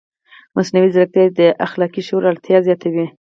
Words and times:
مصنوعي 0.55 0.89
ځیرکتیا 0.95 1.23
د 1.39 1.41
اخلاقي 1.65 2.01
شعور 2.07 2.23
اړتیا 2.31 2.57
زیاتوي. 2.67 3.05